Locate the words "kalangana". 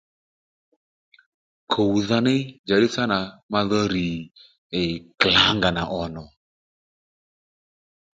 5.19-5.83